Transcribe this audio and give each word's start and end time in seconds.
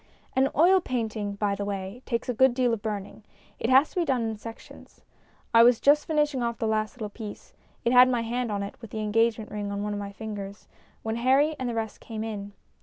An 0.35 0.49
oil 0.57 0.81
painting, 0.81 1.33
by 1.35 1.53
the 1.53 1.63
way, 1.63 2.01
takes 2.07 2.27
a 2.27 2.33
good 2.33 2.55
deal 2.55 2.73
of 2.73 2.81
burning: 2.81 3.23
it 3.59 3.69
has 3.69 3.91
to 3.91 3.97
be 3.97 4.03
done 4.03 4.23
in 4.23 4.35
sections. 4.35 5.01
I 5.53 5.61
was 5.61 5.79
just 5.79 6.07
finishing 6.07 6.41
off 6.41 6.57
the 6.57 6.65
last 6.65 6.95
little 6.95 7.07
piece; 7.11 7.53
it 7.85 7.93
had 7.93 8.07
MINIATURES 8.09 8.31
241 8.31 8.31
my 8.31 8.35
hand 8.35 8.51
on 8.51 8.63
it 8.67 8.81
with 8.81 8.89
the 8.89 8.99
engagement 9.03 9.51
ring 9.51 9.71
on 9.71 9.83
one 9.83 9.93
of 9.93 9.99
the 9.99 10.11
fingers, 10.11 10.67
when 11.03 11.17
Harry 11.17 11.55
and 11.59 11.69
the 11.69 11.75
rest 11.75 11.99
came 11.99 12.23
in. 12.23 12.53